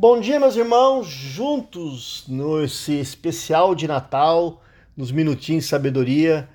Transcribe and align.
Bom 0.00 0.18
dia, 0.18 0.40
meus 0.40 0.56
irmãos, 0.56 1.06
juntos 1.08 2.24
nesse 2.26 2.94
especial 2.94 3.74
de 3.74 3.86
Natal, 3.86 4.64
nos 4.96 5.12
minutinhos 5.12 5.64
de 5.64 5.68
sabedoria. 5.68 6.48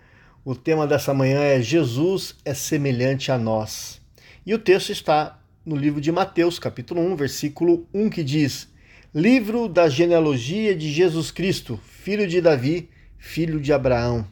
O 0.43 0.55
tema 0.55 0.87
dessa 0.87 1.13
manhã 1.13 1.41
é 1.41 1.61
Jesus 1.61 2.33
é 2.43 2.55
semelhante 2.55 3.31
a 3.31 3.37
nós. 3.37 4.01
E 4.43 4.51
o 4.55 4.57
texto 4.57 4.91
está 4.91 5.39
no 5.63 5.75
livro 5.75 6.01
de 6.01 6.11
Mateus, 6.11 6.57
capítulo 6.57 6.99
1, 7.01 7.15
versículo 7.15 7.87
1, 7.93 8.09
que 8.09 8.23
diz: 8.23 8.67
Livro 9.13 9.69
da 9.69 9.87
genealogia 9.87 10.75
de 10.75 10.91
Jesus 10.91 11.29
Cristo, 11.29 11.79
filho 11.83 12.27
de 12.27 12.41
Davi, 12.41 12.89
filho 13.15 13.59
de 13.59 13.71
Abraão. 13.71 14.25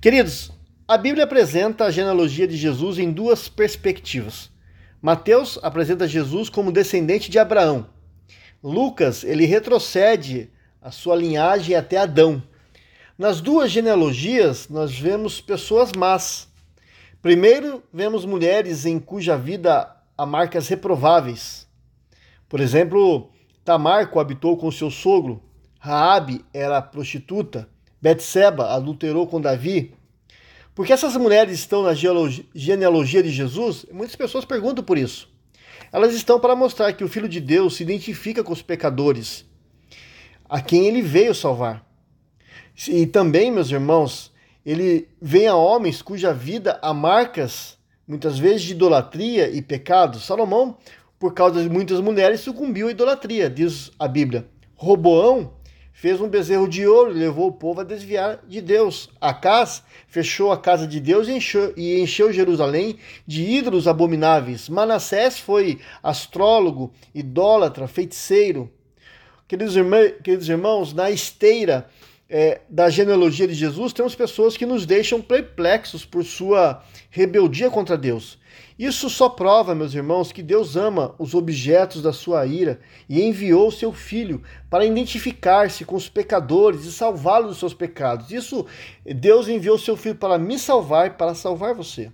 Queridos, 0.00 0.50
a 0.88 0.96
Bíblia 0.96 1.24
apresenta 1.24 1.84
a 1.84 1.90
genealogia 1.90 2.48
de 2.48 2.56
Jesus 2.56 2.98
em 2.98 3.12
duas 3.12 3.50
perspectivas. 3.50 4.48
Mateus 5.02 5.58
apresenta 5.62 6.08
Jesus 6.08 6.48
como 6.48 6.72
descendente 6.72 7.30
de 7.30 7.38
Abraão, 7.38 7.86
Lucas, 8.64 9.24
ele 9.24 9.44
retrocede 9.44 10.50
a 10.80 10.90
sua 10.90 11.14
linhagem 11.14 11.76
até 11.76 11.98
Adão. 11.98 12.42
Nas 13.18 13.42
duas 13.42 13.70
genealogias, 13.70 14.70
nós 14.70 14.98
vemos 14.98 15.38
pessoas 15.38 15.92
más. 15.92 16.48
Primeiro, 17.20 17.82
vemos 17.92 18.24
mulheres 18.24 18.86
em 18.86 18.98
cuja 18.98 19.36
vida 19.36 19.94
há 20.16 20.24
marcas 20.24 20.66
reprováveis. 20.66 21.68
Por 22.48 22.58
exemplo, 22.58 23.30
Tamar 23.62 24.10
coabitou 24.10 24.56
com 24.56 24.70
seu 24.70 24.90
sogro, 24.90 25.42
Raabe 25.78 26.42
era 26.50 26.80
prostituta, 26.80 27.68
Betseba 28.00 28.72
adulterou 28.72 29.26
com 29.26 29.42
Davi. 29.42 29.94
Porque 30.74 30.94
essas 30.94 31.14
mulheres 31.18 31.58
estão 31.58 31.82
na 31.82 31.92
genealogia 31.92 33.22
de 33.22 33.28
Jesus? 33.28 33.84
Muitas 33.92 34.16
pessoas 34.16 34.46
perguntam 34.46 34.82
por 34.82 34.96
isso. 34.96 35.33
Elas 35.94 36.12
estão 36.12 36.40
para 36.40 36.56
mostrar 36.56 36.92
que 36.92 37.04
o 37.04 37.08
Filho 37.08 37.28
de 37.28 37.40
Deus 37.40 37.76
se 37.76 37.84
identifica 37.84 38.42
com 38.42 38.52
os 38.52 38.60
pecadores, 38.60 39.44
a 40.48 40.60
quem 40.60 40.88
ele 40.88 41.00
veio 41.00 41.32
salvar. 41.32 41.86
E 42.88 43.06
também, 43.06 43.48
meus 43.48 43.70
irmãos, 43.70 44.32
ele 44.66 45.06
vem 45.22 45.46
a 45.46 45.54
homens 45.54 46.02
cuja 46.02 46.34
vida 46.34 46.80
há 46.82 46.92
marcas, 46.92 47.78
muitas 48.08 48.36
vezes, 48.36 48.62
de 48.62 48.72
idolatria 48.72 49.48
e 49.48 49.62
pecado. 49.62 50.18
Salomão, 50.18 50.76
por 51.16 51.32
causa 51.32 51.62
de 51.62 51.70
muitas 51.70 52.00
mulheres, 52.00 52.40
sucumbiu 52.40 52.88
à 52.88 52.90
idolatria, 52.90 53.48
diz 53.48 53.92
a 53.96 54.08
Bíblia. 54.08 54.48
Roboão 54.74 55.52
fez 55.94 56.20
um 56.20 56.28
bezerro 56.28 56.68
de 56.68 56.84
ouro 56.86 57.12
e 57.12 57.14
levou 57.14 57.46
o 57.46 57.52
povo 57.52 57.80
a 57.80 57.84
desviar 57.84 58.40
de 58.46 58.60
Deus. 58.60 59.08
Acás 59.20 59.82
fechou 60.08 60.50
a 60.50 60.58
casa 60.58 60.86
de 60.86 60.98
Deus 60.98 61.28
e 61.28 61.32
encheu, 61.32 61.72
e 61.76 62.00
encheu 62.00 62.32
Jerusalém 62.32 62.98
de 63.24 63.42
ídolos 63.42 63.86
abomináveis. 63.86 64.68
Manassés 64.68 65.38
foi 65.38 65.78
astrólogo, 66.02 66.92
idólatra, 67.14 67.86
feiticeiro. 67.86 68.70
Queridos, 69.46 69.76
irmãos, 69.76 70.14
queridos 70.22 70.48
irmãos 70.48 70.92
na 70.92 71.10
esteira 71.10 71.88
é, 72.36 72.62
da 72.68 72.90
genealogia 72.90 73.46
de 73.46 73.54
Jesus, 73.54 73.92
temos 73.92 74.16
pessoas 74.16 74.56
que 74.56 74.66
nos 74.66 74.84
deixam 74.84 75.22
perplexos 75.22 76.04
por 76.04 76.24
sua 76.24 76.82
rebeldia 77.08 77.70
contra 77.70 77.96
Deus. 77.96 78.40
Isso 78.76 79.08
só 79.08 79.28
prova, 79.28 79.72
meus 79.72 79.94
irmãos, 79.94 80.32
que 80.32 80.42
Deus 80.42 80.74
ama 80.74 81.14
os 81.16 81.32
objetos 81.32 82.02
da 82.02 82.12
sua 82.12 82.44
ira 82.44 82.80
e 83.08 83.22
enviou 83.22 83.70
seu 83.70 83.92
Filho 83.92 84.42
para 84.68 84.84
identificar-se 84.84 85.84
com 85.84 85.94
os 85.94 86.08
pecadores 86.08 86.84
e 86.84 86.90
salvá-los 86.90 87.50
dos 87.50 87.58
seus 87.58 87.72
pecados. 87.72 88.32
Isso, 88.32 88.66
Deus 89.06 89.46
enviou 89.46 89.78
seu 89.78 89.96
Filho 89.96 90.16
para 90.16 90.36
me 90.36 90.58
salvar 90.58 91.16
para 91.16 91.36
salvar 91.36 91.72
você. 91.72 92.10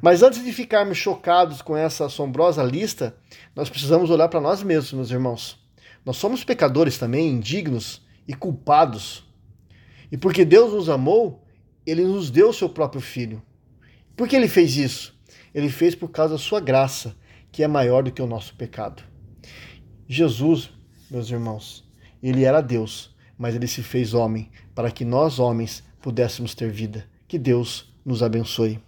Mas 0.00 0.22
antes 0.22 0.44
de 0.44 0.52
ficarmos 0.52 0.98
chocados 0.98 1.60
com 1.60 1.76
essa 1.76 2.06
assombrosa 2.06 2.62
lista, 2.62 3.16
nós 3.56 3.68
precisamos 3.68 4.08
olhar 4.08 4.28
para 4.28 4.40
nós 4.40 4.62
mesmos, 4.62 4.92
meus 4.92 5.10
irmãos. 5.10 5.58
Nós 6.04 6.16
somos 6.16 6.44
pecadores 6.44 6.96
também, 6.96 7.28
indignos 7.28 8.05
e 8.26 8.34
culpados. 8.34 9.24
E 10.10 10.16
porque 10.16 10.44
Deus 10.44 10.72
nos 10.72 10.88
amou, 10.88 11.44
ele 11.86 12.04
nos 12.04 12.30
deu 12.30 12.50
o 12.50 12.54
seu 12.54 12.68
próprio 12.68 13.00
filho. 13.00 13.42
Por 14.16 14.28
que 14.28 14.36
ele 14.36 14.48
fez 14.48 14.76
isso? 14.76 15.18
Ele 15.54 15.68
fez 15.68 15.94
por 15.94 16.08
causa 16.08 16.34
da 16.34 16.38
sua 16.38 16.60
graça, 16.60 17.16
que 17.50 17.62
é 17.62 17.68
maior 17.68 18.02
do 18.02 18.12
que 18.12 18.22
o 18.22 18.26
nosso 18.26 18.54
pecado. 18.54 19.02
Jesus, 20.08 20.70
meus 21.10 21.30
irmãos, 21.30 21.88
ele 22.22 22.44
era 22.44 22.60
Deus, 22.60 23.14
mas 23.38 23.54
ele 23.54 23.66
se 23.66 23.82
fez 23.82 24.14
homem 24.14 24.50
para 24.74 24.90
que 24.90 25.04
nós, 25.04 25.38
homens, 25.38 25.82
pudéssemos 26.00 26.54
ter 26.54 26.70
vida. 26.70 27.06
Que 27.26 27.38
Deus 27.38 27.92
nos 28.04 28.22
abençoe. 28.22 28.85